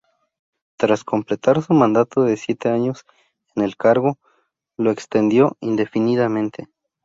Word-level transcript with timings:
Tras 0.77 1.03
completar 1.03 1.61
su 1.61 1.75
mandato 1.75 2.23
de 2.23 2.35
siete 2.35 2.69
años 2.69 3.05
en 3.53 3.61
el 3.61 3.77
cargo, 3.77 4.17
lo 4.75 4.89
extendió 4.89 5.57
indefinidamente. 5.59 6.67